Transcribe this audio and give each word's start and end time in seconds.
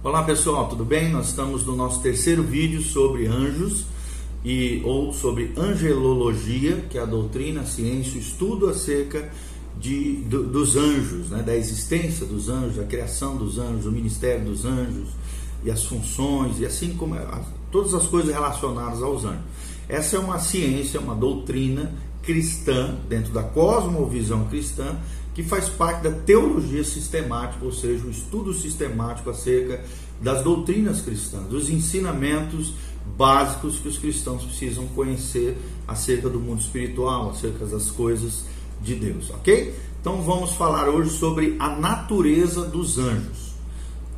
Olá 0.00 0.22
pessoal, 0.22 0.68
tudo 0.68 0.84
bem? 0.84 1.10
Nós 1.10 1.30
estamos 1.30 1.66
no 1.66 1.74
nosso 1.74 2.00
terceiro 2.00 2.40
vídeo 2.40 2.80
sobre 2.80 3.26
anjos 3.26 3.84
e 4.44 4.80
ou 4.84 5.12
sobre 5.12 5.52
angelologia, 5.56 6.84
que 6.88 6.96
é 6.96 7.00
a 7.00 7.04
doutrina, 7.04 7.62
a 7.62 7.66
ciência, 7.66 8.14
o 8.14 8.18
estudo 8.18 8.68
acerca 8.68 9.28
de, 9.76 10.18
do, 10.18 10.44
dos 10.44 10.76
anjos, 10.76 11.30
né? 11.30 11.42
da 11.42 11.56
existência 11.56 12.24
dos 12.24 12.48
anjos, 12.48 12.78
a 12.78 12.84
criação 12.84 13.36
dos 13.36 13.58
anjos, 13.58 13.86
o 13.86 13.90
ministério 13.90 14.44
dos 14.44 14.64
anjos 14.64 15.08
e 15.64 15.70
as 15.70 15.84
funções 15.84 16.60
e 16.60 16.64
assim 16.64 16.94
como 16.94 17.16
a, 17.16 17.42
todas 17.72 17.92
as 17.92 18.06
coisas 18.06 18.32
relacionadas 18.32 19.02
aos 19.02 19.24
anjos. 19.24 19.42
Essa 19.88 20.14
é 20.14 20.20
uma 20.20 20.38
ciência, 20.38 21.00
uma 21.00 21.16
doutrina 21.16 21.92
cristã 22.22 22.94
dentro 23.08 23.32
da 23.32 23.42
cosmovisão 23.42 24.44
cristã 24.44 24.96
que 25.38 25.44
faz 25.44 25.68
parte 25.68 26.02
da 26.02 26.10
teologia 26.10 26.82
sistemática, 26.82 27.64
ou 27.64 27.70
seja, 27.70 28.04
o 28.04 28.10
estudo 28.10 28.52
sistemático 28.52 29.30
acerca 29.30 29.84
das 30.20 30.42
doutrinas 30.42 31.00
cristãs, 31.00 31.46
dos 31.46 31.70
ensinamentos 31.70 32.74
básicos 33.16 33.78
que 33.78 33.86
os 33.86 33.98
cristãos 33.98 34.42
precisam 34.42 34.88
conhecer 34.88 35.56
acerca 35.86 36.28
do 36.28 36.40
mundo 36.40 36.60
espiritual, 36.60 37.30
acerca 37.30 37.66
das 37.66 37.88
coisas 37.88 38.46
de 38.82 38.96
Deus, 38.96 39.30
ok? 39.30 39.76
Então 40.00 40.22
vamos 40.22 40.54
falar 40.54 40.88
hoje 40.88 41.10
sobre 41.10 41.54
a 41.60 41.68
natureza 41.68 42.64
dos 42.64 42.98
anjos. 42.98 43.54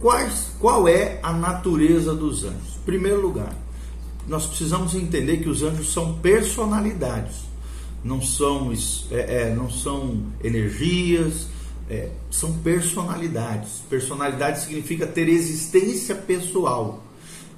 Quais, 0.01 0.55
qual 0.59 0.89
é 0.89 1.21
a 1.23 1.35
natureza 1.35 2.15
dos 2.15 2.45
anjos? 2.45 2.79
Em 2.79 2.87
primeiro 2.87 3.21
lugar, 3.21 3.55
nós 4.27 4.47
precisamos 4.47 4.95
entender 4.95 5.37
que 5.37 5.51
os 5.51 5.63
anjos 5.63 5.93
são 5.93 6.15
personalidades 6.15 7.50
não 8.03 8.21
são, 8.23 8.73
é, 9.11 9.43
é, 9.43 9.55
não 9.55 9.71
são 9.71 10.23
energias, 10.43 11.47
é, 11.89 12.11
são 12.31 12.55
personalidades. 12.59 13.83
Personalidade 13.89 14.61
significa 14.61 15.07
ter 15.07 15.29
existência 15.29 16.15
pessoal. 16.15 17.03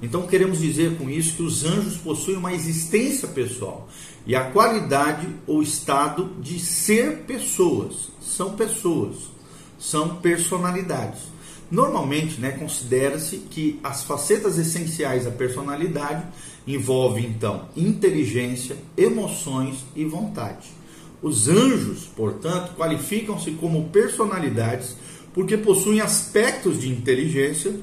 Então 0.01 0.27
queremos 0.27 0.59
dizer 0.59 0.97
com 0.97 1.09
isso 1.09 1.35
que 1.35 1.43
os 1.43 1.63
anjos 1.63 1.95
possuem 1.97 2.37
uma 2.37 2.53
existência 2.53 3.27
pessoal 3.27 3.87
e 4.25 4.35
a 4.35 4.43
qualidade 4.51 5.27
ou 5.47 5.61
estado 5.61 6.31
de 6.41 6.59
ser 6.59 7.19
pessoas. 7.19 8.09
São 8.21 8.53
pessoas, 8.55 9.15
são 9.79 10.17
personalidades. 10.17 11.21
Normalmente, 11.71 12.39
né, 12.39 12.51
considera-se 12.51 13.37
que 13.37 13.79
as 13.83 14.03
facetas 14.03 14.57
essenciais 14.57 15.25
da 15.25 15.31
personalidade 15.31 16.23
envolvem 16.67 17.25
então 17.25 17.67
inteligência, 17.75 18.77
emoções 18.97 19.85
e 19.95 20.05
vontade. 20.05 20.67
Os 21.21 21.47
anjos, 21.47 22.05
portanto, 22.15 22.73
qualificam-se 22.75 23.51
como 23.51 23.89
personalidades 23.89 24.95
porque 25.33 25.57
possuem 25.57 25.99
aspectos 25.99 26.79
de 26.79 26.89
inteligência, 26.89 27.75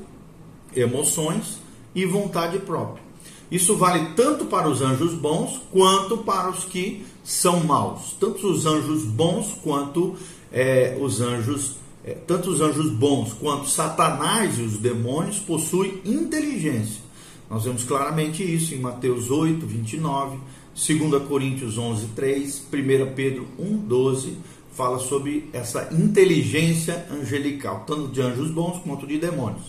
emoções 0.74 1.58
e 1.94 2.04
vontade 2.04 2.58
própria. 2.60 3.02
Isso 3.50 3.76
vale 3.76 4.14
tanto 4.14 4.44
para 4.44 4.68
os 4.68 4.80
anjos 4.80 5.12
bons 5.14 5.60
quanto 5.72 6.18
para 6.18 6.50
os 6.50 6.64
que 6.64 7.04
são 7.24 7.64
maus. 7.64 8.16
Tanto 8.20 8.46
os 8.46 8.64
anjos 8.64 9.02
bons 9.02 9.54
quanto 9.62 10.14
é, 10.52 10.96
os 11.00 11.20
anjos 11.20 11.80
é, 12.04 12.14
tanto 12.14 12.50
os 12.50 12.60
anjos 12.60 12.90
bons 12.90 13.34
quanto 13.34 13.68
Satanás 13.68 14.58
e 14.58 14.62
os 14.62 14.78
demônios 14.78 15.38
possuem 15.38 16.00
inteligência. 16.04 17.09
Nós 17.50 17.64
vemos 17.64 17.82
claramente 17.82 18.44
isso 18.44 18.72
em 18.72 18.78
Mateus 18.78 19.28
8, 19.28 19.66
29, 19.66 20.38
2 20.72 21.22
Coríntios 21.26 21.76
11, 21.76 22.06
3, 22.14 22.64
1 22.72 23.14
Pedro 23.16 23.48
1, 23.58 23.76
12, 23.76 24.36
fala 24.72 25.00
sobre 25.00 25.50
essa 25.52 25.88
inteligência 25.92 27.06
angelical, 27.10 27.82
tanto 27.84 28.06
de 28.06 28.20
anjos 28.20 28.52
bons 28.52 28.80
quanto 28.84 29.04
de 29.04 29.18
demônios. 29.18 29.64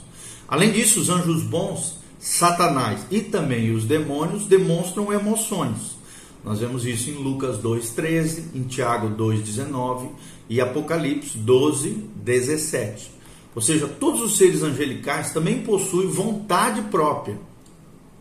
Além 0.48 0.72
disso, 0.72 1.02
os 1.02 1.10
anjos 1.10 1.42
bons, 1.42 1.98
Satanás 2.20 3.02
e 3.10 3.20
também 3.20 3.74
os 3.74 3.84
demônios 3.84 4.46
demonstram 4.46 5.12
emoções. 5.12 5.98
Nós 6.46 6.60
vemos 6.60 6.86
isso 6.86 7.10
em 7.10 7.16
Lucas 7.16 7.58
2,13, 7.58 8.44
em 8.54 8.62
Tiago 8.62 9.10
2,19 9.10 10.10
e 10.48 10.62
Apocalipse 10.62 11.36
12, 11.36 11.90
17. 12.16 13.10
Ou 13.56 13.62
seja, 13.62 13.88
todos 13.88 14.22
os 14.22 14.38
seres 14.38 14.62
angelicais 14.62 15.32
também 15.34 15.64
possuem 15.64 16.08
vontade 16.08 16.84
própria, 16.84 17.38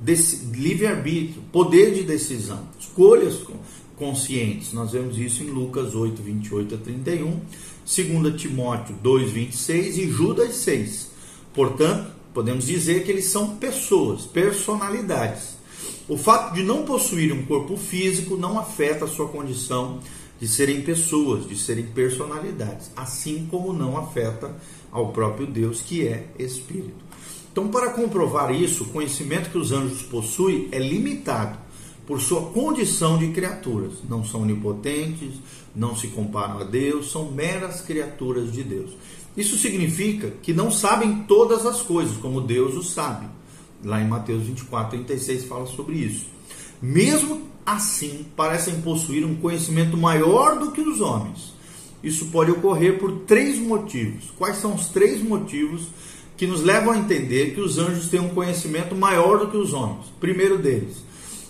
livre-arbítrio, 0.05 1.43
poder 1.53 1.95
de 1.95 2.03
decisão, 2.03 2.67
escolhas 2.79 3.39
conscientes. 3.97 4.73
Nós 4.73 4.93
vemos 4.93 5.19
isso 5.19 5.43
em 5.43 5.51
Lucas 5.51 5.95
8, 5.95 6.23
28 6.23 6.75
a 6.75 6.79
31, 6.79 7.41
2 7.85 8.41
Timóteo 8.41 8.97
2, 9.03 9.31
26 9.31 9.99
e 9.99 10.11
Judas 10.11 10.55
6. 10.57 11.11
Portanto, 11.55 12.13
podemos 12.33 12.67
dizer 12.67 13.05
que 13.05 13.11
eles 13.11 13.27
são 13.27 13.57
pessoas, 13.57 14.23
personalidades 14.23 15.61
o 16.11 16.17
fato 16.17 16.55
de 16.55 16.65
não 16.65 16.83
possuir 16.83 17.33
um 17.33 17.47
corpo 17.47 17.77
físico 17.77 18.37
não 18.37 18.59
afeta 18.59 19.05
a 19.05 19.09
sua 19.09 19.29
condição 19.29 20.01
de 20.41 20.49
serem 20.49 20.83
pessoas, 20.83 21.47
de 21.49 21.57
serem 21.57 21.87
personalidades, 21.87 22.91
assim 22.97 23.47
como 23.49 23.73
não 23.73 23.97
afeta 23.97 24.53
ao 24.91 25.13
próprio 25.13 25.47
Deus, 25.47 25.81
que 25.81 26.09
é 26.09 26.27
espírito. 26.37 27.10
Então, 27.53 27.69
para 27.69 27.91
comprovar 27.91 28.55
isso, 28.55 28.85
o 28.85 28.89
conhecimento 28.89 29.51
que 29.51 29.59
os 29.59 29.73
anjos 29.73 30.03
possuem 30.03 30.69
é 30.71 30.79
limitado 30.79 31.59
por 32.07 32.21
sua 32.21 32.43
condição 32.51 33.19
de 33.19 33.29
criaturas. 33.29 33.95
Não 34.09 34.25
são 34.25 34.43
onipotentes, 34.43 35.35
não 35.75 35.97
se 35.97 36.09
comparam 36.09 36.59
a 36.61 36.65
Deus, 36.65 37.11
são 37.11 37.31
meras 37.31 37.81
criaturas 37.81 38.53
de 38.53 38.63
Deus. 38.63 38.91
Isso 39.37 39.57
significa 39.57 40.33
que 40.43 40.53
não 40.53 40.71
sabem 40.71 41.25
todas 41.29 41.65
as 41.67 41.83
coisas, 41.83 42.17
como 42.17 42.41
Deus 42.41 42.75
o 42.75 42.83
sabe. 42.83 43.27
Lá 43.85 44.01
em 44.01 44.09
Mateus 44.09 44.43
24, 44.43 44.99
36 44.99 45.45
fala 45.45 45.67
sobre 45.67 45.97
isso. 45.97 46.27
Mesmo 46.83 47.43
assim, 47.65 48.27
parecem 48.37 48.81
possuir 48.81 49.25
um 49.25 49.37
conhecimento 49.37 49.97
maior 49.97 50.59
do 50.59 50.73
que 50.73 50.81
os 50.81 51.01
homens. 51.01 51.55
Isso 52.03 52.27
pode 52.27 52.51
ocorrer 52.51 52.99
por 52.99 53.21
três 53.21 53.59
motivos. 53.59 54.25
Quais 54.37 54.57
são 54.57 54.75
os 54.75 54.89
três 54.89 55.23
motivos 55.23 55.89
que 56.41 56.47
nos 56.47 56.63
levam 56.63 56.95
a 56.95 56.99
entender 56.99 57.53
que 57.55 57.61
os 57.61 57.77
anjos 57.77 58.09
têm 58.09 58.19
um 58.19 58.31
conhecimento 58.31 58.97
maior 58.97 59.41
do 59.41 59.49
que 59.49 59.59
os 59.59 59.75
homens? 59.75 60.07
Primeiro 60.19 60.57
deles, 60.57 61.05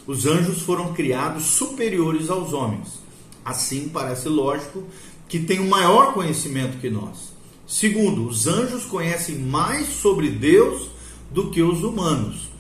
os 0.05 0.27
anjos 0.27 0.63
foram 0.63 0.93
criados 0.93 1.45
superiores 1.45 2.29
aos 2.29 2.53
homens. 2.53 2.99
Assim, 3.45 3.89
parece 3.89 4.29
lógico 4.29 4.83
que 5.29 5.39
têm 5.39 5.61
um 5.61 5.69
maior 5.69 6.13
conhecimento 6.13 6.81
que 6.81 6.91
nós. 6.91 7.33
Segundo, 7.69 8.27
os 8.27 8.49
anjos 8.49 8.85
conhecem 8.85 9.39
mais 9.39 9.87
sobre 9.87 10.29
Deus 10.29 10.91
do 11.31 11.53
que 11.53 11.63
os 11.63 11.85
humanos. 11.85 12.51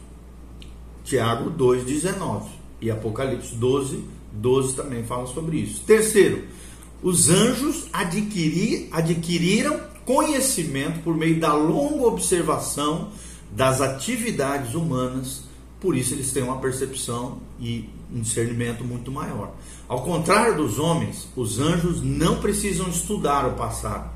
Tiago 1.02 1.50
2,19 1.50 2.44
e 2.80 2.92
Apocalipse 2.92 3.56
12, 3.56 4.04
12 4.34 4.76
também 4.76 5.02
fala 5.02 5.26
sobre 5.26 5.56
isso. 5.56 5.82
Terceiro, 5.84 6.44
os 7.02 7.28
anjos 7.28 7.86
adquirir, 7.92 8.86
adquiriram 8.92 9.90
conhecimento 10.10 11.04
por 11.04 11.16
meio 11.16 11.38
da 11.38 11.54
longa 11.54 12.06
observação 12.06 13.10
das 13.53 13.81
atividades 13.81 14.75
humanas, 14.75 15.44
por 15.78 15.97
isso 15.97 16.15
eles 16.15 16.32
têm 16.32 16.43
uma 16.43 16.59
percepção 16.59 17.38
e 17.60 17.88
um 18.12 18.21
discernimento 18.21 18.82
muito 18.82 19.12
maior. 19.12 19.53
Ao 19.87 20.03
contrário 20.03 20.56
dos 20.56 20.81
homens, 20.81 21.28
os 21.37 21.60
anjos 21.60 22.03
não 22.03 22.41
precisam 22.41 22.88
estudar 22.88 23.47
o 23.47 23.53
passado, 23.53 24.10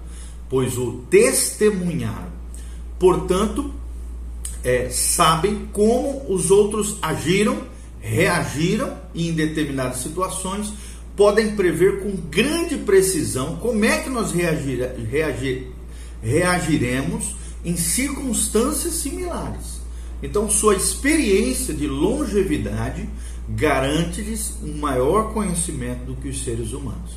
pois 0.50 0.76
o 0.76 1.04
testemunharam. 1.08 2.34
Portanto, 2.98 3.72
é, 4.64 4.90
sabem 4.90 5.68
como 5.72 6.24
os 6.28 6.50
outros 6.50 6.96
agiram, 7.00 7.62
reagiram 8.00 8.98
em 9.14 9.32
determinadas 9.32 9.98
situações 9.98 10.72
podem 11.16 11.54
prever 11.54 12.00
com 12.00 12.10
grande 12.16 12.76
precisão 12.78 13.56
como 13.56 13.84
é 13.84 14.00
que 14.00 14.10
nós 14.10 14.32
reagir, 14.32 14.80
reagir, 15.08 15.73
reagiremos 16.24 17.36
em 17.64 17.76
circunstâncias 17.76 18.94
similares. 18.94 19.80
Então, 20.22 20.48
sua 20.48 20.74
experiência 20.74 21.74
de 21.74 21.86
longevidade 21.86 23.06
garante-lhes 23.48 24.54
um 24.62 24.78
maior 24.78 25.34
conhecimento 25.34 26.06
do 26.06 26.16
que 26.16 26.28
os 26.28 26.42
seres 26.42 26.72
humanos. 26.72 27.12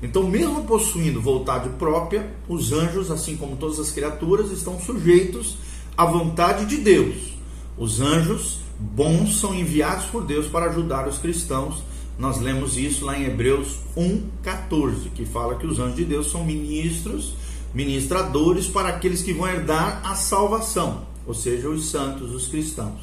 Então, 0.00 0.22
mesmo 0.28 0.64
possuindo 0.64 1.20
vontade 1.20 1.68
própria, 1.70 2.32
os 2.48 2.72
anjos, 2.72 3.10
assim 3.10 3.36
como 3.36 3.56
todas 3.56 3.80
as 3.80 3.90
criaturas, 3.90 4.50
estão 4.50 4.80
sujeitos 4.80 5.56
a 5.96 6.04
vontade 6.04 6.66
de 6.66 6.76
Deus. 6.78 7.34
Os 7.76 8.00
anjos 8.00 8.60
bons 8.78 9.38
são 9.38 9.54
enviados 9.54 10.06
por 10.06 10.24
Deus 10.24 10.46
para 10.46 10.66
ajudar 10.66 11.08
os 11.08 11.18
cristãos. 11.18 11.82
Nós 12.18 12.40
lemos 12.40 12.76
isso 12.76 13.04
lá 13.04 13.18
em 13.18 13.24
Hebreus 13.24 13.78
1:14, 13.96 15.10
que 15.14 15.24
fala 15.24 15.56
que 15.56 15.66
os 15.66 15.78
anjos 15.78 15.96
de 15.96 16.04
Deus 16.04 16.30
são 16.30 16.44
ministros, 16.44 17.34
ministradores 17.74 18.66
para 18.66 18.88
aqueles 18.88 19.22
que 19.22 19.32
vão 19.32 19.48
herdar 19.48 20.00
a 20.04 20.14
salvação, 20.14 21.06
ou 21.26 21.34
seja, 21.34 21.68
os 21.68 21.90
santos, 21.90 22.32
os 22.32 22.46
cristãos. 22.46 23.00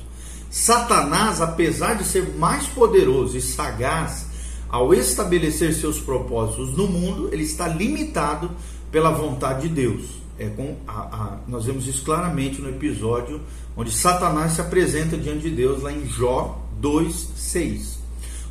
Satanás, 0.49 1.41
apesar 1.41 1.93
de 1.95 2.03
ser 2.03 2.35
mais 2.37 2.65
poderoso 2.67 3.37
e 3.37 3.41
sagaz 3.41 4.27
ao 4.67 4.93
estabelecer 4.93 5.73
seus 5.73 5.99
propósitos 5.99 6.75
no 6.75 6.87
mundo, 6.87 7.29
ele 7.31 7.43
está 7.43 7.67
limitado 7.67 8.51
pela 8.91 9.11
vontade 9.11 9.67
de 9.67 9.73
Deus. 9.73 10.19
é 10.37 10.47
com 10.47 10.77
a, 10.87 10.99
a, 10.99 11.37
nós 11.47 11.65
vemos 11.65 11.85
isso 11.85 12.03
claramente 12.03 12.61
no 12.61 12.69
episódio 12.69 13.41
onde 13.75 13.91
Satanás 13.91 14.53
se 14.53 14.61
apresenta 14.61 15.17
diante 15.17 15.49
de 15.49 15.51
Deus 15.51 15.83
lá 15.83 15.91
em 15.91 16.05
Jó 16.07 16.59
2:6. 16.81 17.99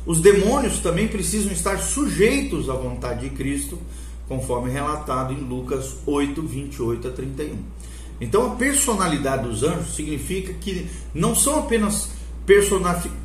Os 0.05 0.21
demônios 0.21 0.79
também 0.79 1.07
precisam 1.07 1.51
estar 1.51 1.77
sujeitos 1.79 2.69
à 2.69 2.73
vontade 2.73 3.29
de 3.29 3.35
Cristo, 3.35 3.77
conforme 4.29 4.69
relatado 4.69 5.33
em 5.33 5.39
Lucas 5.39 5.97
8, 6.05 6.41
28 6.41 7.07
a 7.07 7.11
31. 7.11 7.57
Então, 8.21 8.45
a 8.45 8.55
personalidade 8.55 9.47
dos 9.47 9.63
anjos 9.63 9.95
significa 9.95 10.53
que 10.53 10.87
não 11.13 11.33
são 11.33 11.59
apenas 11.59 12.11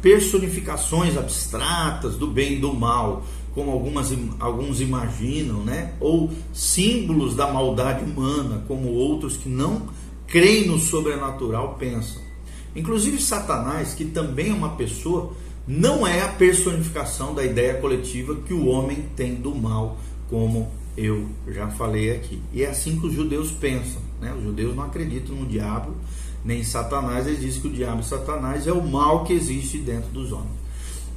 personificações 0.01 1.17
abstratas 1.17 2.17
do 2.17 2.27
bem 2.27 2.55
e 2.55 2.59
do 2.59 2.73
mal, 2.73 3.25
como 3.55 3.71
algumas, 3.71 4.12
alguns 4.41 4.81
imaginam, 4.81 5.62
né? 5.62 5.93
ou 6.01 6.31
símbolos 6.53 7.37
da 7.37 7.53
maldade 7.53 8.05
humana, 8.05 8.65
como 8.67 8.89
outros 8.89 9.37
que 9.37 9.49
não 9.49 9.89
creem 10.27 10.67
no 10.67 10.79
sobrenatural 10.79 11.75
pensam. 11.75 12.23
Inclusive, 12.75 13.21
Satanás, 13.21 13.95
que 13.95 14.05
também 14.05 14.51
é 14.51 14.55
uma 14.55 14.71
pessoa, 14.71 15.33
não 15.67 16.06
é 16.06 16.23
a 16.23 16.29
personificação 16.29 17.35
da 17.35 17.45
ideia 17.45 17.75
coletiva 17.75 18.35
que 18.47 18.53
o 18.53 18.67
homem 18.67 19.05
tem 19.15 19.35
do 19.35 19.55
mal, 19.55 19.97
como 20.29 20.71
eu 20.96 21.29
já 21.49 21.69
falei 21.69 22.11
aqui. 22.12 22.41
E 22.52 22.62
é 22.62 22.70
assim 22.70 22.99
que 22.99 23.06
os 23.06 23.12
judeus 23.12 23.50
pensam. 23.50 24.00
Né? 24.20 24.32
Os 24.32 24.43
judeus 24.43 24.75
não 24.75 24.85
acreditam 24.85 25.35
no 25.35 25.46
diabo 25.46 25.94
nem 26.44 26.61
em 26.61 26.64
Satanás, 26.64 27.26
eles 27.26 27.41
dizem 27.41 27.62
que 27.62 27.69
o 27.69 27.73
diabo 27.73 28.00
e 28.00 28.05
Satanás 28.05 28.67
é 28.67 28.73
o 28.73 28.87
mal 28.87 29.25
que 29.25 29.32
existe 29.32 29.79
dentro 29.79 30.11
dos 30.11 30.31
homens. 30.31 30.52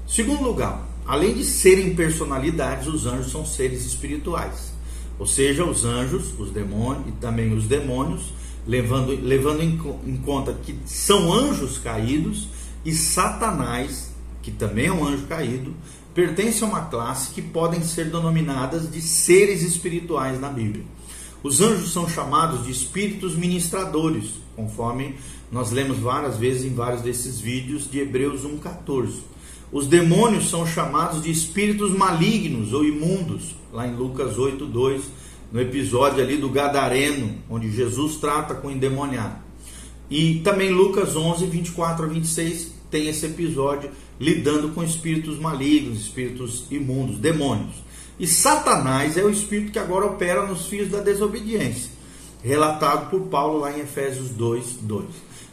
Segundo 0.07 0.41
lugar, 0.41 0.87
além 1.05 1.33
de 1.33 1.43
serem 1.43 1.93
personalidades, 1.93 2.87
os 2.87 3.05
anjos 3.05 3.31
são 3.31 3.45
seres 3.45 3.85
espirituais. 3.85 4.71
Ou 5.19 5.27
seja, 5.27 5.65
os 5.65 5.83
anjos, 5.83 6.33
os 6.39 6.51
demônios 6.51 7.09
e 7.09 7.11
também 7.13 7.53
os 7.53 7.65
demônios, 7.65 8.31
levando, 8.65 9.11
levando 9.21 9.61
em, 9.61 9.77
em 10.05 10.17
conta 10.17 10.53
que 10.53 10.77
são 10.85 11.33
anjos 11.33 11.77
caídos 11.77 12.47
e 12.85 12.93
Satanás, 12.93 14.11
que 14.41 14.51
também 14.51 14.85
é 14.85 14.93
um 14.93 15.05
anjo 15.05 15.25
caído, 15.25 15.73
pertence 16.17 16.63
a 16.63 16.67
uma 16.67 16.85
classe 16.85 17.31
que 17.31 17.43
podem 17.43 17.83
ser 17.83 18.05
denominadas 18.05 18.89
de 18.89 18.99
seres 19.03 19.61
espirituais 19.61 20.41
na 20.41 20.49
Bíblia. 20.49 20.83
Os 21.43 21.61
anjos 21.61 21.93
são 21.93 22.09
chamados 22.09 22.65
de 22.65 22.71
espíritos 22.71 23.35
ministradores, 23.35 24.31
conforme 24.55 25.13
nós 25.51 25.69
lemos 25.69 25.99
várias 25.99 26.35
vezes 26.35 26.65
em 26.65 26.73
vários 26.73 27.03
desses 27.03 27.39
vídeos 27.39 27.87
de 27.87 27.99
Hebreus 27.99 28.41
1,14. 28.41 29.19
Os 29.71 29.85
demônios 29.85 30.49
são 30.49 30.65
chamados 30.65 31.21
de 31.21 31.29
espíritos 31.29 31.95
malignos 31.95 32.73
ou 32.73 32.83
imundos, 32.83 33.55
lá 33.71 33.87
em 33.87 33.95
Lucas 33.95 34.37
8,2, 34.37 35.01
no 35.51 35.61
episódio 35.61 36.23
ali 36.23 36.35
do 36.35 36.49
Gadareno, 36.49 37.35
onde 37.47 37.71
Jesus 37.71 38.15
trata 38.15 38.55
com 38.55 38.69
o 38.69 38.71
endemoniado. 38.71 39.35
E 40.09 40.39
também 40.39 40.71
Lucas 40.71 41.15
11, 41.15 41.45
24 41.45 42.05
a 42.05 42.07
26 42.07 42.71
tem 42.89 43.07
esse 43.07 43.27
episódio 43.27 43.91
lidando 44.19 44.69
com 44.69 44.83
espíritos 44.83 45.39
malignos, 45.39 46.01
espíritos 46.01 46.65
imundos, 46.71 47.17
demônios. 47.17 47.75
E 48.19 48.25
Satanás 48.25 49.17
é 49.17 49.23
o 49.23 49.29
espírito 49.29 49.71
que 49.71 49.79
agora 49.79 50.05
opera 50.05 50.45
nos 50.45 50.65
filhos 50.65 50.89
da 50.89 50.99
desobediência, 50.99 51.91
relatado 52.43 53.09
por 53.09 53.21
Paulo 53.27 53.59
lá 53.59 53.77
em 53.77 53.81
Efésios 53.81 54.29
2, 54.29 54.79
2. 54.81 55.05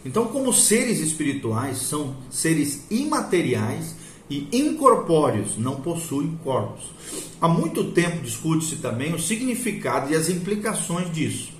Então, 0.04 0.26
como 0.26 0.52
seres 0.52 0.98
espirituais, 1.00 1.78
são 1.78 2.16
seres 2.30 2.84
imateriais 2.90 3.94
e 4.28 4.48
incorpóreos, 4.52 5.56
não 5.56 5.76
possuem 5.76 6.38
corpos. 6.42 6.84
Há 7.40 7.48
muito 7.48 7.84
tempo 7.92 8.22
discute-se 8.22 8.76
também 8.76 9.14
o 9.14 9.18
significado 9.18 10.12
e 10.12 10.16
as 10.16 10.28
implicações 10.28 11.12
disso. 11.12 11.53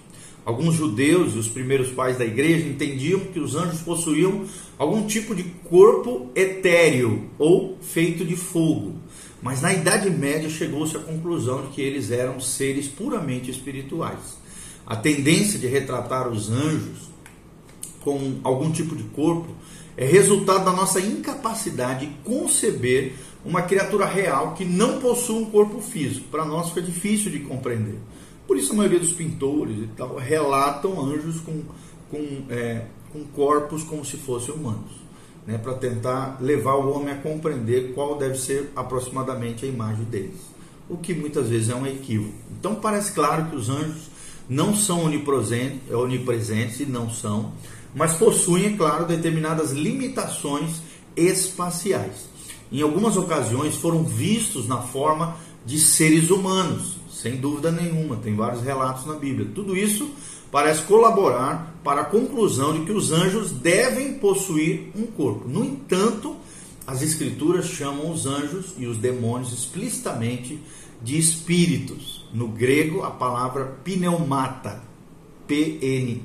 Alguns 0.44 0.75
judeus 0.75 1.35
e 1.35 1.38
os 1.38 1.49
primeiros 1.49 1.91
pais 1.91 2.19
da 2.19 2.25
igreja 2.25 2.69
entendiam 2.69 3.20
que 3.20 3.41
os 3.41 3.55
anjos 3.55 3.81
possuíam 3.81 4.44
algum 4.76 5.06
tipo 5.06 5.35
de 5.35 5.43
corpo 5.43 6.31
etéreo 6.35 7.31
ou 7.38 7.79
feito 7.81 8.25
de 8.25 8.37
fogo. 8.37 8.94
Mas 9.41 9.62
na 9.62 9.73
Idade 9.73 10.11
Média 10.11 10.50
chegou-se 10.50 10.96
à 10.96 11.00
conclusão 11.00 11.62
de 11.62 11.69
que 11.69 11.81
eles 11.81 12.11
eram 12.11 12.41
seres 12.41 12.87
puramente 12.87 13.50
espirituais. 13.50 14.38
A 14.87 14.96
tendência 14.96 15.58
de 15.58 15.67
retratar 15.67 16.29
os 16.29 16.50
anjos 16.50 17.11
com 18.00 18.38
algum 18.44 18.70
tipo 18.70 18.94
de 18.94 19.05
corpo 19.05 19.49
é 19.97 20.05
resultado 20.05 20.64
da 20.64 20.73
nossa 20.73 21.00
incapacidade 21.00 22.06
de 22.06 22.12
conceber 22.23 23.14
uma 23.44 23.62
criatura 23.62 24.05
real 24.05 24.55
que 24.55 24.64
não 24.64 25.00
possui 25.00 25.37
um 25.37 25.47
corpo 25.47 25.81
físico. 25.81 26.29
Para 26.31 26.44
nós 26.44 26.69
fica 26.69 26.82
difícil 26.82 27.31
de 27.31 27.40
compreender. 27.40 27.99
Por 28.46 28.56
isso 28.56 28.73
a 28.73 28.76
maioria 28.76 29.00
dos 29.00 29.12
pintores 29.12 29.79
e 29.79 29.87
tal 29.96 30.17
relatam 30.17 31.00
anjos 31.00 31.41
com, 31.41 31.62
com, 32.11 32.44
é, 32.50 32.87
com 33.12 33.25
corpos 33.25 33.82
como 33.82 34.05
se 34.05 34.17
fossem 34.17 34.55
humanos 34.55 35.05
né, 35.46 35.58
para 35.58 35.75
tentar 35.75 36.38
levar 36.41 36.75
o 36.75 36.91
homem 36.93 37.12
a 37.12 37.19
compreender 37.19 37.93
qual 37.94 38.17
deve 38.17 38.38
ser 38.38 38.70
aproximadamente 38.75 39.64
a 39.64 39.69
imagem 39.69 40.05
deles, 40.05 40.41
o 40.88 40.96
que 40.96 41.14
muitas 41.14 41.49
vezes 41.49 41.69
é 41.69 41.75
um 41.75 41.87
equívoco. 41.87 42.35
Então 42.58 42.75
parece 42.75 43.12
claro 43.12 43.46
que 43.46 43.56
os 43.56 43.69
anjos 43.69 44.08
não 44.49 44.75
são 44.75 45.05
onipresentes, 45.05 45.90
onipresentes 45.90 46.81
e 46.81 46.87
não 46.87 47.11
são, 47.11 47.52
mas 47.94 48.14
possuem, 48.14 48.67
é 48.67 48.76
claro, 48.76 49.06
determinadas 49.06 49.70
limitações 49.70 50.82
espaciais. 51.17 52.29
Em 52.73 52.82
algumas 52.82 53.17
ocasiões 53.17 53.76
foram 53.76 54.02
vistos 54.02 54.67
na 54.67 54.79
forma 54.79 55.37
de 55.64 55.79
seres 55.79 56.31
humanos, 56.31 56.97
sem 57.25 57.37
dúvida 57.37 57.73
nenhuma, 57.73 58.17
tem 58.17 58.37
vários 58.37 58.62
relatos 58.62 59.06
na 59.06 59.15
Bíblia. 59.15 59.49
Tudo 59.55 59.75
isso 59.75 60.11
parece 60.53 60.82
colaborar 60.82 61.75
para 61.82 62.03
a 62.03 62.05
conclusão 62.05 62.75
de 62.75 62.85
que 62.85 62.93
os 62.93 63.12
anjos 63.12 63.50
devem 63.50 64.12
possuir 64.19 64.91
um 64.94 65.06
corpo. 65.06 65.49
No 65.49 65.65
entanto, 65.65 66.37
as 66.87 67.00
Escrituras 67.00 67.65
chamam 67.65 68.11
os 68.11 68.26
anjos 68.26 68.75
e 68.76 68.87
os 68.87 68.99
demônios 68.99 69.55
explicitamente 69.55 70.61
de 71.03 71.19
espíritos. 71.19 72.29
No 72.31 72.49
grego, 72.49 73.05
a 73.05 73.11
palavra 73.11 73.65
pneumata, 73.82 74.82
P-N-E-U-M-A-T-A. 75.47 76.25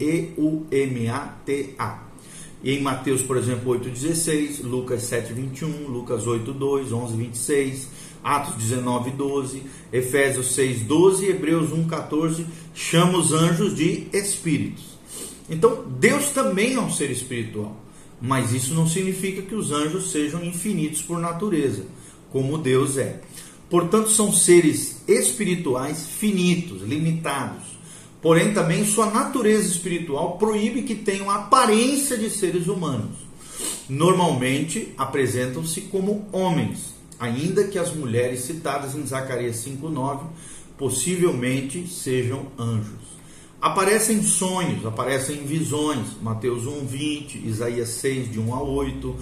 Em 2.62 2.82
Mateus, 2.82 3.22
por 3.22 3.38
exemplo, 3.38 3.74
8,16, 3.80 4.64
Lucas 4.64 5.04
7,21, 5.04 5.88
Lucas 5.88 6.26
8,2, 6.26 6.90
11,26, 6.90 7.88
Atos 8.24 8.56
19, 8.56 9.12
12, 9.12 9.64
Efésios 9.92 10.54
6, 10.54 10.82
12 10.82 11.26
e 11.26 11.30
Hebreus 11.30 11.72
1, 11.72 11.88
14 11.88 12.46
chama 12.74 13.18
os 13.18 13.32
anjos 13.32 13.76
de 13.76 14.08
espíritos. 14.14 15.00
Então, 15.50 15.84
Deus 16.00 16.30
também 16.30 16.76
é 16.76 16.80
um 16.80 16.92
ser 16.92 17.10
espiritual, 17.10 17.76
mas 18.22 18.54
isso 18.54 18.74
não 18.74 18.88
significa 18.88 19.42
que 19.42 19.56
os 19.56 19.72
anjos 19.72 20.12
sejam 20.12 20.44
infinitos 20.44 21.02
por 21.02 21.20
natureza, 21.20 21.86
como 22.32 22.58
Deus 22.58 22.98
é. 22.98 23.22
Portanto, 23.70 24.10
são 24.10 24.32
seres 24.34 25.02
espirituais 25.08 26.08
finitos, 26.08 26.82
limitados. 26.82 27.80
Porém, 28.22 28.54
também 28.54 28.86
sua 28.86 29.10
natureza 29.10 29.68
espiritual 29.68 30.38
proíbe 30.38 30.82
que 30.82 30.96
tenham 30.96 31.30
a 31.30 31.36
aparência 31.36 32.18
de 32.18 32.30
seres 32.30 32.68
humanos. 32.68 33.18
Normalmente 33.88 34.94
apresentam-se 34.98 35.82
como 35.82 36.28
homens, 36.32 36.94
ainda 37.20 37.66
que 37.66 37.78
as 37.78 37.94
mulheres 37.94 38.42
citadas 38.42 38.96
em 38.96 39.06
Zacarias 39.06 39.58
5:9 39.58 40.26
possivelmente 40.78 41.86
sejam 41.88 42.48
anjos. 42.58 43.20
Aparecem 43.62 44.24
sonhos, 44.24 44.86
aparecem 44.86 45.44
visões, 45.44 46.08
Mateus 46.22 46.66
1:20, 46.66 47.46
Isaías 47.46 47.90
6 47.90 48.32
de 48.32 48.40
1 48.40 48.56
a 48.56 48.64
8, 48.64 49.16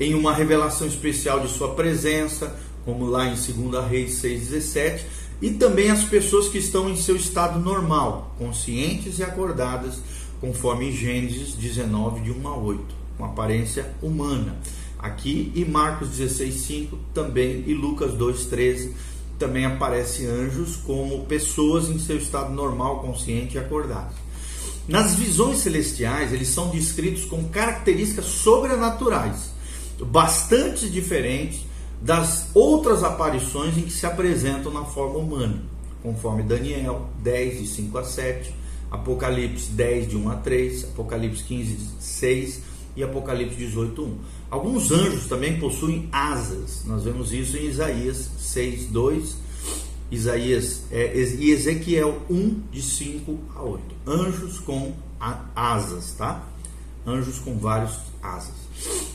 em 0.00 0.14
uma 0.14 0.32
revelação 0.32 0.86
especial 0.86 1.40
de 1.40 1.48
sua 1.48 1.74
presença, 1.74 2.58
como 2.86 3.04
lá 3.04 3.26
em 3.26 3.36
2 3.36 3.86
Reis 3.86 4.14
6:17, 4.14 5.04
e 5.42 5.50
também 5.50 5.90
as 5.90 6.04
pessoas 6.04 6.48
que 6.48 6.56
estão 6.56 6.88
em 6.88 6.96
seu 6.96 7.16
estado 7.16 7.60
normal, 7.60 8.34
conscientes 8.38 9.18
e 9.18 9.22
acordadas, 9.22 9.98
conforme 10.40 10.90
Gênesis 10.90 11.52
19 11.52 12.22
de 12.22 12.30
1 12.30 12.48
a 12.48 12.56
8, 12.56 12.94
com 13.18 13.24
aparência 13.26 13.92
humana 14.00 14.56
aqui 15.02 15.52
e 15.54 15.64
Marcos 15.64 16.10
16:5 16.10 16.96
também 17.12 17.64
e 17.66 17.74
Lucas 17.74 18.12
2:13 18.12 18.92
também 19.38 19.64
aparece 19.64 20.24
anjos 20.24 20.76
como 20.76 21.26
pessoas 21.26 21.88
em 21.88 21.98
seu 21.98 22.16
estado 22.16 22.52
normal, 22.52 23.00
consciente 23.00 23.56
e 23.56 23.58
acordado. 23.58 24.14
Nas 24.86 25.14
visões 25.14 25.58
celestiais, 25.58 26.32
eles 26.32 26.48
são 26.48 26.70
descritos 26.70 27.24
com 27.24 27.44
características 27.44 28.26
sobrenaturais, 28.26 29.50
bastante 30.00 30.88
diferentes 30.88 31.60
das 32.00 32.48
outras 32.54 33.04
aparições 33.04 33.76
em 33.78 33.82
que 33.82 33.92
se 33.92 34.06
apresentam 34.06 34.72
na 34.72 34.84
forma 34.84 35.18
humana, 35.18 35.62
conforme 36.02 36.42
Daniel 36.42 37.08
10, 37.22 37.60
de 37.60 37.66
5 37.66 37.98
a 37.98 38.04
7, 38.04 38.52
Apocalipse 38.90 39.70
10, 39.70 40.10
de 40.10 40.16
1 40.16 40.30
a 40.30 40.34
3, 40.36 40.84
Apocalipse 40.84 41.44
15, 41.44 41.74
de 41.74 41.88
6 42.00 42.62
e 42.96 43.02
Apocalipse 43.02 43.56
18, 43.56 44.02
1. 44.02 44.18
Alguns 44.52 44.92
anjos 44.92 45.24
também 45.28 45.58
possuem 45.58 46.10
asas. 46.12 46.84
Nós 46.84 47.04
vemos 47.04 47.32
isso 47.32 47.56
em 47.56 47.64
Isaías 47.64 48.28
6:2 48.38 49.36
Isaías 50.10 50.82
é, 50.90 51.16
e 51.38 51.50
Ezequiel 51.52 52.20
1, 52.28 52.60
de 52.70 52.82
5 52.82 53.38
a 53.56 53.62
8. 53.62 53.82
Anjos 54.06 54.58
com 54.58 54.92
asas, 55.56 56.12
tá? 56.18 56.46
Anjos 57.06 57.38
com 57.38 57.56
vários 57.58 57.94
asas. 58.22 58.52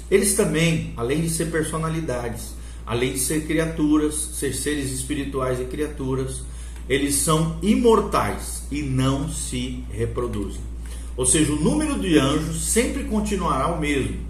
Eles 0.09 0.33
também, 0.33 0.91
além 0.97 1.21
de 1.21 1.29
ser 1.29 1.51
personalidades, 1.51 2.55
além 2.83 3.13
de 3.13 3.19
ser 3.19 3.45
criaturas, 3.45 4.15
ser 4.15 4.55
seres 4.55 4.91
espirituais 4.91 5.59
e 5.59 5.65
criaturas, 5.65 6.41
eles 6.89 7.13
são 7.13 7.59
imortais 7.61 8.63
e 8.71 8.81
não 8.81 9.29
se 9.29 9.83
reproduzem. 9.91 10.61
Ou 11.15 11.27
seja, 11.27 11.53
o 11.53 11.61
número 11.61 11.99
de 11.99 12.17
anjos 12.17 12.65
sempre 12.65 13.03
continuará 13.03 13.67
o 13.67 13.79
mesmo. 13.79 14.26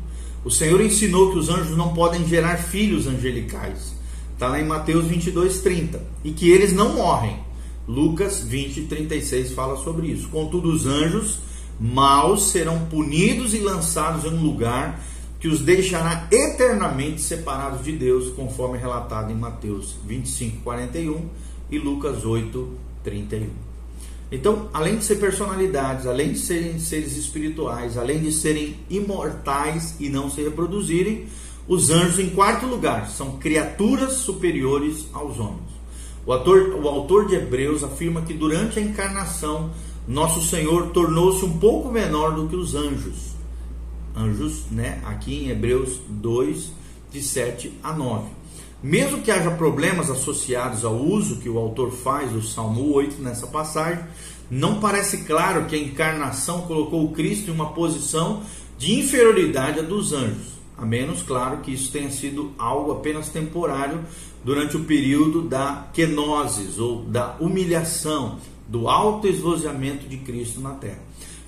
O 0.47 0.49
Senhor 0.49 0.79
ensinou 0.79 1.33
que 1.33 1.39
os 1.39 1.49
anjos 1.49 1.75
não 1.75 1.93
podem 1.93 2.25
gerar 2.25 2.55
filhos 2.55 3.05
angelicais. 3.05 3.93
Está 4.31 4.47
lá 4.47 4.61
em 4.61 4.65
Mateus 4.65 5.03
22, 5.03 5.59
30. 5.59 6.01
E 6.23 6.31
que 6.31 6.49
eles 6.49 6.71
não 6.71 6.93
morrem. 6.93 7.37
Lucas 7.85 8.43
20, 8.43 8.83
36 8.83 9.51
fala 9.51 9.75
sobre 9.83 10.07
isso. 10.07 10.29
Contudo, 10.29 10.71
os 10.71 10.85
anjos 10.85 11.39
maus 11.77 12.47
serão 12.47 12.85
punidos 12.85 13.53
e 13.53 13.57
lançados 13.57 14.23
em 14.23 14.29
um 14.29 14.41
lugar 14.41 15.03
que 15.37 15.49
os 15.49 15.59
deixará 15.59 16.29
eternamente 16.31 17.21
separados 17.21 17.83
de 17.83 17.91
Deus, 17.91 18.33
conforme 18.33 18.77
relatado 18.77 19.29
em 19.29 19.35
Mateus 19.35 19.97
25, 20.05 20.61
41 20.63 21.25
e 21.69 21.77
Lucas 21.77 22.23
8, 22.23 22.69
31. 23.03 23.66
Então, 24.31 24.69
além 24.73 24.97
de 24.97 25.05
ser 25.05 25.15
personalidades, 25.15 26.05
além 26.05 26.33
de 26.33 26.39
serem 26.39 26.79
seres 26.79 27.15
espirituais, 27.15 27.97
além 27.97 28.19
de 28.19 28.31
serem 28.31 28.75
imortais 28.89 29.95
e 29.99 30.09
não 30.09 30.29
se 30.29 30.41
reproduzirem, 30.41 31.27
os 31.67 31.89
anjos, 31.89 32.19
em 32.19 32.29
quarto 32.29 32.65
lugar, 32.65 33.09
são 33.09 33.37
criaturas 33.37 34.13
superiores 34.13 35.07
aos 35.13 35.37
homens. 35.39 35.67
O 36.25 36.33
autor, 36.33 36.75
o 36.81 36.87
autor 36.87 37.27
de 37.27 37.35
Hebreus 37.35 37.83
afirma 37.83 38.21
que 38.21 38.33
durante 38.33 38.79
a 38.79 38.81
encarnação, 38.81 39.71
nosso 40.07 40.41
Senhor 40.41 40.87
tornou-se 40.87 41.43
um 41.43 41.57
pouco 41.57 41.89
menor 41.89 42.35
do 42.35 42.47
que 42.47 42.55
os 42.55 42.75
anjos. 42.75 43.35
Anjos, 44.15 44.65
né? 44.71 45.01
Aqui 45.05 45.45
em 45.45 45.49
Hebreus 45.49 45.99
2, 46.07 46.71
de 47.11 47.21
7 47.21 47.73
a 47.83 47.93
9. 47.93 48.29
Mesmo 48.81 49.23
que 49.23 49.31
haja 49.31 49.49
problemas 49.49 50.07
associados 50.07 50.85
ao 50.85 50.95
uso 50.95 51.37
que 51.37 51.49
o 51.49 51.57
autor 51.57 51.91
faz 51.91 52.31
do 52.31 52.43
Salmo 52.43 52.93
8 52.93 53.19
nessa 53.23 53.47
passagem, 53.47 54.03
não 54.51 54.79
parece 54.79 55.23
claro 55.23 55.65
que 55.65 55.75
a 55.75 55.79
encarnação 55.79 56.61
colocou 56.61 57.03
o 57.03 57.11
Cristo 57.11 57.49
em 57.49 57.53
uma 57.53 57.73
posição 57.73 58.43
de 58.77 58.99
inferioridade 58.99 59.79
à 59.79 59.81
dos 59.81 60.13
anjos, 60.13 60.59
a 60.77 60.85
menos, 60.85 61.23
claro, 61.23 61.57
que 61.57 61.73
isso 61.73 61.91
tenha 61.91 62.11
sido 62.11 62.53
algo 62.55 62.91
apenas 62.91 63.29
temporário 63.29 63.99
durante 64.45 64.77
o 64.77 64.83
período 64.83 65.41
da 65.41 65.87
kenosis 65.91 66.77
ou 66.77 67.01
da 67.01 67.35
humilhação, 67.39 68.37
do 68.67 68.87
alto 68.87 69.27
esvaziamento 69.27 70.07
de 70.07 70.17
Cristo 70.17 70.61
na 70.61 70.71
terra. 70.71 70.99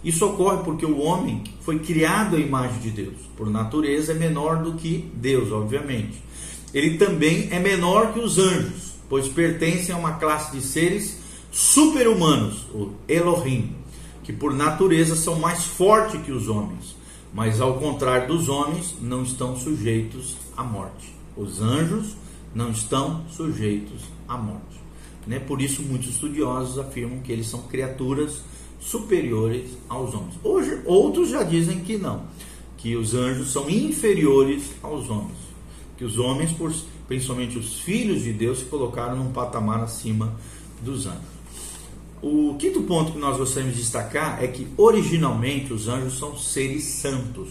Isso 0.04 0.26
ocorre 0.26 0.64
porque 0.64 0.86
o 0.86 0.98
homem 1.00 1.44
foi 1.62 1.78
criado 1.78 2.38
à 2.38 2.40
imagem 2.40 2.80
de 2.80 2.90
Deus, 2.90 3.18
por 3.38 3.48
natureza 3.52 4.14
é 4.14 4.16
menor 4.16 4.64
do 4.64 4.74
que 4.74 5.12
Deus, 5.14 5.52
obviamente 5.52 6.30
ele 6.74 6.98
também 6.98 7.48
é 7.52 7.60
menor 7.60 8.14
que 8.14 8.20
os 8.20 8.38
anjos, 8.38 8.94
pois 9.10 9.28
pertencem 9.28 9.94
a 9.94 9.98
uma 9.98 10.14
classe 10.14 10.56
de 10.56 10.62
seres 10.62 11.18
super-humanos, 11.52 12.66
o 12.74 12.92
Elohim, 13.08 13.76
que 14.24 14.32
por 14.32 14.54
natureza 14.54 15.16
são 15.16 15.40
mais 15.40 15.64
fortes 15.64 16.22
que 16.22 16.32
os 16.32 16.48
homens, 16.48 16.96
mas 17.34 17.60
ao 17.60 17.80
contrário 17.80 18.28
dos 18.28 18.50
homens, 18.50 18.96
não 19.02 19.24
estão 19.24 19.58
sujeitos 19.58 20.38
à 20.56 20.64
morte. 20.64 21.14
Os 21.36 21.62
anjos 21.62 22.16
não 22.54 22.70
estão 22.70 23.24
sujeitos 23.32 24.02
à 24.28 24.38
morte. 24.38 24.80
Né? 25.26 25.40
Por 25.40 25.62
isso, 25.62 25.82
muitos 25.82 26.10
estudiosos 26.10 26.78
afirmam 26.78 27.20
que 27.20 27.32
eles 27.32 27.48
são 27.48 27.62
criaturas 27.64 28.42
superiores 28.80 29.72
aos 29.88 30.14
homens. 30.14 30.36
Hoje, 30.44 30.82
outros 30.86 31.30
já 31.30 31.44
dizem 31.44 31.80
que 31.80 31.98
não, 31.98 32.24
que 32.78 32.96
os 32.96 33.14
anjos 33.14 33.52
são 33.52 33.70
inferiores 33.70 34.72
aos 34.84 35.10
homens 35.10 35.49
que 36.00 36.06
os 36.06 36.18
homens, 36.18 36.56
principalmente 37.10 37.58
os 37.58 37.82
filhos 37.82 38.24
de 38.24 38.32
Deus, 38.32 38.60
se 38.60 38.66
colocaram 38.66 39.18
num 39.18 39.34
patamar 39.34 39.84
acima 39.84 40.34
dos 40.82 41.06
anjos. 41.06 41.40
O 42.22 42.56
quinto 42.58 42.84
ponto 42.84 43.12
que 43.12 43.18
nós 43.18 43.36
gostaríamos 43.36 43.76
de 43.76 43.84
destacar 43.84 44.42
é 44.42 44.48
que 44.48 44.66
originalmente 44.78 45.74
os 45.74 45.90
anjos 45.90 46.18
são 46.18 46.38
seres 46.38 46.86
santos. 46.86 47.50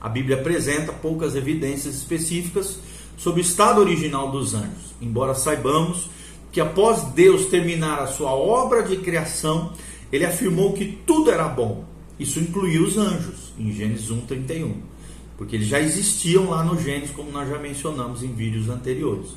A 0.00 0.08
Bíblia 0.08 0.36
apresenta 0.36 0.92
poucas 0.92 1.36
evidências 1.36 1.94
específicas 1.94 2.80
sobre 3.16 3.40
o 3.40 3.42
estado 3.42 3.80
original 3.80 4.32
dos 4.32 4.52
anjos, 4.52 4.96
embora 5.00 5.32
saibamos 5.32 6.10
que 6.50 6.60
após 6.60 7.04
Deus 7.12 7.46
terminar 7.46 8.00
a 8.00 8.08
sua 8.08 8.32
obra 8.32 8.82
de 8.82 8.96
criação, 8.96 9.72
ele 10.10 10.24
afirmou 10.24 10.72
que 10.72 10.86
tudo 11.06 11.30
era 11.30 11.46
bom. 11.46 11.84
Isso 12.18 12.40
incluiu 12.40 12.82
os 12.82 12.98
anjos, 12.98 13.52
em 13.56 13.72
Gênesis 13.72 14.10
1:31 14.10 14.95
porque 15.36 15.56
eles 15.56 15.68
já 15.68 15.80
existiam 15.80 16.50
lá 16.50 16.64
no 16.64 16.80
Gênesis, 16.80 17.14
como 17.14 17.30
nós 17.30 17.48
já 17.48 17.58
mencionamos 17.58 18.22
em 18.22 18.32
vídeos 18.32 18.68
anteriores. 18.68 19.28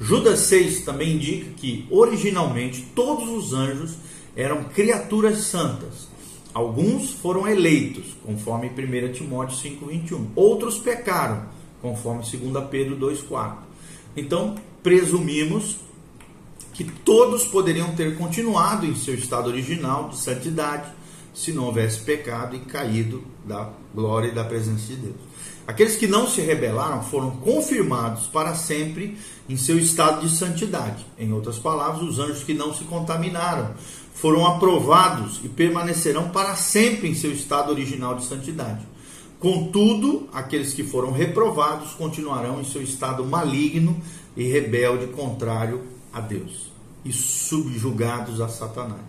Judas 0.00 0.40
6 0.40 0.84
também 0.84 1.14
indica 1.14 1.50
que 1.56 1.86
originalmente 1.90 2.82
todos 2.94 3.28
os 3.28 3.52
anjos 3.54 3.94
eram 4.36 4.64
criaturas 4.64 5.38
santas. 5.44 6.08
Alguns 6.52 7.12
foram 7.12 7.48
eleitos, 7.48 8.04
conforme 8.24 8.68
1 8.68 9.12
Timóteo 9.12 9.56
5:21. 9.56 10.28
Outros 10.34 10.78
pecaram, 10.78 11.44
conforme 11.80 12.22
2 12.22 12.64
Pedro 12.70 12.96
2:4. 12.96 13.58
Então, 14.16 14.54
presumimos 14.82 15.76
que 16.72 16.84
todos 16.84 17.46
poderiam 17.46 17.94
ter 17.94 18.16
continuado 18.16 18.86
em 18.86 18.94
seu 18.94 19.14
estado 19.14 19.48
original 19.48 20.10
de 20.10 20.18
santidade, 20.18 20.90
se 21.36 21.52
não 21.52 21.64
houvesse 21.64 22.00
pecado 22.00 22.56
e 22.56 22.60
caído 22.60 23.22
da 23.44 23.70
glória 23.94 24.28
e 24.28 24.34
da 24.34 24.42
presença 24.42 24.86
de 24.86 24.96
Deus. 24.96 25.16
Aqueles 25.66 25.94
que 25.94 26.06
não 26.06 26.26
se 26.26 26.40
rebelaram 26.40 27.02
foram 27.02 27.30
confirmados 27.32 28.26
para 28.26 28.54
sempre 28.54 29.18
em 29.46 29.56
seu 29.56 29.78
estado 29.78 30.26
de 30.26 30.34
santidade. 30.34 31.04
Em 31.18 31.34
outras 31.34 31.58
palavras, 31.58 32.02
os 32.02 32.18
anjos 32.18 32.42
que 32.42 32.54
não 32.54 32.72
se 32.72 32.84
contaminaram 32.84 33.74
foram 34.14 34.46
aprovados 34.46 35.38
e 35.44 35.48
permanecerão 35.48 36.30
para 36.30 36.56
sempre 36.56 37.06
em 37.06 37.14
seu 37.14 37.30
estado 37.30 37.70
original 37.70 38.14
de 38.14 38.24
santidade. 38.24 38.86
Contudo, 39.38 40.30
aqueles 40.32 40.72
que 40.72 40.84
foram 40.84 41.12
reprovados 41.12 41.92
continuarão 41.92 42.62
em 42.62 42.64
seu 42.64 42.80
estado 42.80 43.22
maligno 43.26 44.00
e 44.34 44.44
rebelde 44.44 45.08
contrário 45.08 45.82
a 46.10 46.20
Deus 46.20 46.70
e 47.04 47.12
subjugados 47.12 48.40
a 48.40 48.48
Satanás. 48.48 49.02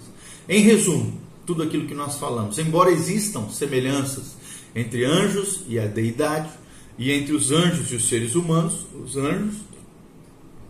Em 0.49 0.61
resumo, 0.61 1.26
tudo 1.47 1.63
aquilo 1.63 1.87
que 1.87 1.95
nós 1.95 2.17
falamos, 2.17 2.59
embora 2.59 2.91
existam 2.91 3.49
semelhanças 3.49 4.35
entre 4.75 5.05
anjos 5.05 5.61
e 5.67 5.79
a 5.79 5.87
deidade, 5.87 6.49
e 6.97 7.09
entre 7.11 7.33
os 7.33 7.51
anjos 7.51 7.89
e 7.91 7.95
os 7.95 8.09
seres 8.09 8.35
humanos, 8.35 8.85
os 9.01 9.15
anjos, 9.15 9.55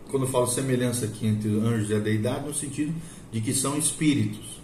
quando 0.09 0.23
eu 0.23 0.29
falo 0.29 0.45
semelhança 0.47 1.05
aqui 1.05 1.25
entre 1.25 1.49
anjos 1.49 1.89
e 1.89 1.95
a 1.95 1.99
deidade, 1.99 2.47
no 2.47 2.53
sentido 2.53 2.93
de 3.31 3.41
que 3.41 3.53
são 3.53 3.77
espíritos. 3.77 4.61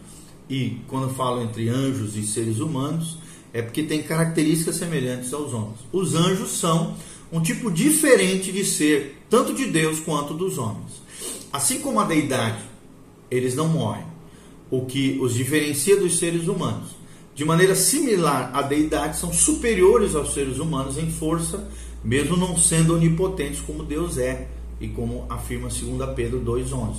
E 0.50 0.77
quando 0.88 1.08
eu 1.08 1.13
falo 1.15 1.41
entre 1.41 1.67
anjos 1.67 2.15
e 2.15 2.24
seres 2.24 2.60
humanos, 2.60 3.17
é 3.51 3.62
porque 3.62 3.82
tem 3.82 4.03
características 4.03 4.75
semelhantes 4.75 5.34
aos 5.34 5.51
homens. 5.51 5.79
Os 5.91 6.13
anjos 6.13 6.51
são 6.51 6.96
um 7.32 7.41
tipo 7.41 7.72
diferente 7.72 8.51
de 8.51 8.63
ser, 8.63 9.24
tanto 9.29 9.53
de 9.53 9.65
Deus 9.65 10.00
quanto 10.00 10.34
dos 10.34 10.58
homens. 10.60 11.01
Assim 11.51 11.79
como 11.79 12.00
a 12.00 12.05
deidade, 12.05 12.62
eles 13.32 13.55
não 13.55 13.67
morrem, 13.67 14.05
o 14.75 14.86
que 14.86 15.20
os 15.22 15.34
diferencia 15.34 15.98
dos 15.98 16.18
seres 16.18 16.48
humanos 16.48 17.03
de 17.36 17.44
maneira 17.44 17.75
similar 17.75 18.51
à 18.53 18.62
deidade, 18.62 19.18
são 19.18 19.34
superiores 19.34 20.15
aos 20.15 20.34
seres 20.34 20.60
humanos 20.60 20.98
em 20.98 21.10
força, 21.10 21.68
mesmo 22.03 22.38
não 22.38 22.58
sendo 22.58 22.94
onipotentes 22.94 23.60
como 23.62 23.84
Deus 23.84 24.18
é, 24.18 24.48
e 24.80 24.88
como 24.88 25.25
afirma 25.30 25.70
2 25.70 26.15
Pedro 26.15 26.42
2,11. 26.42 26.96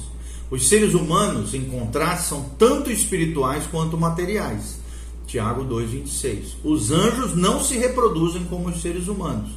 Os 0.51 0.69
seres 0.69 0.95
humanos, 0.95 1.55
em 1.55 1.65
contraste, 1.65 2.29
são 2.29 2.43
tanto 2.59 2.91
espirituais 2.91 3.65
quanto 3.71 3.97
materiais. 3.97 4.79
Tiago 5.27 5.65
2,26. 5.65 6.57
Os 6.65 6.91
anjos 6.91 7.37
não 7.37 7.63
se 7.63 7.79
reproduzem 7.79 8.45
como 8.45 8.69
os 8.69 8.83
seres 8.83 9.09
humanos. 9.09 9.51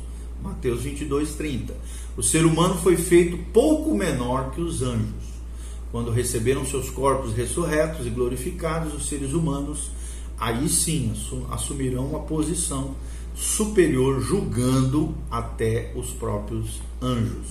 Mateus 0.44 0.84
22,30. 0.84 1.72
O 2.16 2.24
ser 2.24 2.46
humano 2.46 2.76
foi 2.76 2.98
feito 2.98 3.38
pouco 3.52 3.96
menor 3.96 4.52
que 4.52 4.62
os 4.62 4.82
anjos. 4.82 5.37
Quando 5.92 6.12
receberam 6.12 6.66
seus 6.66 6.90
corpos 6.90 7.34
ressurretos 7.34 8.06
e 8.06 8.10
glorificados, 8.10 8.94
os 8.94 9.08
seres 9.08 9.34
humanos 9.34 9.92
aí 10.40 10.68
sim 10.70 11.14
assumirão 11.50 12.06
uma 12.06 12.20
posição 12.20 12.96
superior, 13.36 14.20
julgando 14.20 15.16
até 15.30 15.92
os 15.96 16.10
próprios 16.10 16.82
anjos, 17.02 17.48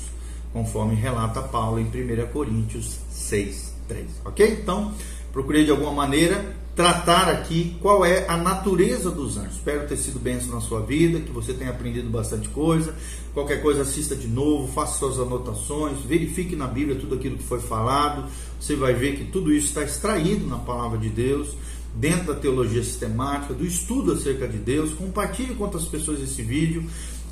conforme 0.52 0.94
relata 0.94 1.40
Paulo 1.40 1.78
em 1.78 1.84
1 1.84 2.26
Coríntios 2.32 2.98
6, 3.10 3.74
3. 3.88 4.06
Ok? 4.24 4.58
Então, 4.60 4.92
procurei 5.32 5.64
de 5.64 5.70
alguma 5.70 5.92
maneira 5.92 6.56
tratar 6.76 7.30
aqui 7.30 7.74
qual 7.80 8.04
é 8.04 8.26
a 8.28 8.36
natureza 8.36 9.10
dos 9.10 9.38
anjos. 9.38 9.54
Espero 9.54 9.88
ter 9.88 9.96
sido 9.96 10.20
bênção 10.20 10.54
na 10.54 10.60
sua 10.60 10.80
vida, 10.80 11.20
que 11.20 11.32
você 11.32 11.54
tenha 11.54 11.70
aprendido 11.70 12.10
bastante 12.10 12.50
coisa. 12.50 12.94
Qualquer 13.32 13.62
coisa, 13.62 13.80
assista 13.80 14.14
de 14.14 14.28
novo, 14.28 14.70
faça 14.70 14.98
suas 14.98 15.18
anotações, 15.18 16.00
verifique 16.00 16.54
na 16.54 16.66
Bíblia 16.66 17.00
tudo 17.00 17.14
aquilo 17.14 17.38
que 17.38 17.44
foi 17.44 17.60
falado. 17.60 18.30
Você 18.60 18.76
vai 18.76 18.92
ver 18.92 19.16
que 19.16 19.24
tudo 19.24 19.50
isso 19.50 19.68
está 19.68 19.82
extraído 19.82 20.46
na 20.46 20.58
palavra 20.58 20.98
de 20.98 21.08
Deus, 21.08 21.56
dentro 21.94 22.34
da 22.34 22.34
teologia 22.34 22.84
sistemática, 22.84 23.54
do 23.54 23.64
estudo 23.64 24.12
acerca 24.12 24.46
de 24.46 24.58
Deus. 24.58 24.92
Compartilhe 24.92 25.54
com 25.54 25.64
outras 25.64 25.86
pessoas 25.86 26.20
esse 26.20 26.42
vídeo 26.42 26.84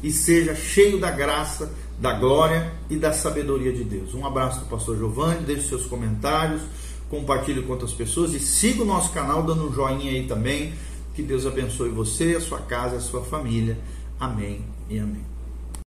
e 0.02 0.10
seja 0.10 0.54
cheio 0.54 0.98
da 0.98 1.10
graça, 1.10 1.70
da 1.98 2.14
glória 2.14 2.72
e 2.88 2.96
da 2.96 3.12
sabedoria 3.12 3.74
de 3.74 3.84
Deus. 3.84 4.14
Um 4.14 4.26
abraço 4.26 4.60
do 4.60 4.66
pastor 4.66 4.96
Giovanni, 4.96 5.44
deixe 5.44 5.68
seus 5.68 5.84
comentários 5.84 6.62
compartilhe 7.14 7.62
com 7.62 7.72
outras 7.72 7.92
pessoas 7.92 8.34
e 8.34 8.40
siga 8.40 8.82
o 8.82 8.86
nosso 8.86 9.12
canal 9.12 9.42
dando 9.42 9.68
um 9.68 9.72
joinha 9.72 10.10
aí 10.10 10.26
também. 10.26 10.72
Que 11.14 11.22
Deus 11.22 11.46
abençoe 11.46 11.90
você, 11.90 12.34
a 12.36 12.40
sua 12.40 12.60
casa, 12.60 12.96
a 12.96 13.00
sua 13.00 13.22
família. 13.22 13.78
Amém 14.18 14.64
e 14.90 14.98
amém. 14.98 15.33